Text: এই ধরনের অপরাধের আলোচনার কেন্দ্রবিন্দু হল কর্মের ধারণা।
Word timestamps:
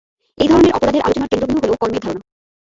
এই 0.37 0.47
ধরনের 0.47 0.75
অপরাধের 0.75 1.05
আলোচনার 1.05 1.29
কেন্দ্রবিন্দু 1.31 1.61
হল 1.63 1.73
কর্মের 1.75 2.01
ধারণা। 2.03 2.21